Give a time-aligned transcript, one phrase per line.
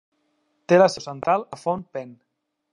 [0.71, 2.13] Té la seu central a Phnom Penh.